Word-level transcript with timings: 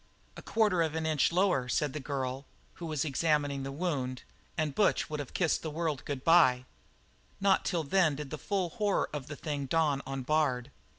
"A 0.35 0.41
quarter 0.41 0.81
of 0.81 0.95
an 0.95 1.05
inch 1.05 1.31
lower," 1.31 1.69
said 1.69 1.93
the 1.93 1.99
girl, 1.99 2.47
who 2.81 2.87
was 2.87 3.05
examining 3.05 3.61
the 3.61 3.71
wound, 3.71 4.23
"and 4.57 4.73
Butch 4.73 5.11
would 5.11 5.19
have 5.19 5.35
kissed 5.35 5.61
the 5.61 5.69
world 5.69 6.03
good 6.05 6.23
bye." 6.23 6.65
Not 7.39 7.65
till 7.65 7.83
then 7.83 8.15
did 8.15 8.31
the 8.31 8.39
full 8.39 8.71
horror 8.71 9.11
of 9.13 9.27
the 9.27 9.35
thing 9.35 9.67
dawn 9.67 10.01
on 10.07 10.23
Bard. 10.23 10.71